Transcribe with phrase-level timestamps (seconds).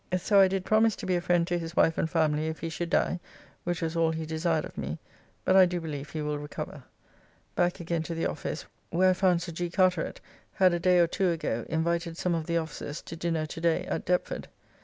[0.17, 2.69] So I did promise to be a friend to his wife and family if he
[2.69, 3.19] should die,
[3.65, 4.97] which was all he desired of me,
[5.45, 6.81] but I do believe he will recover.
[7.53, 9.69] Back again to the office, where I found Sir G.
[9.69, 10.19] Carteret
[10.53, 13.83] had a day or two ago invited some of the officers to dinner to day
[13.85, 14.47] at Deptford.